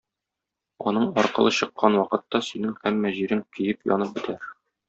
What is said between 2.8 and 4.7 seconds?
һәммә җирең көеп, янып бетәр.